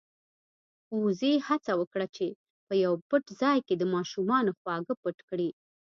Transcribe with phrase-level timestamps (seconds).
[1.01, 2.27] وزې هڅه وکړه چې
[2.67, 5.49] په يو پټ ځای کې د ماشومانو خواږه پټ کړي.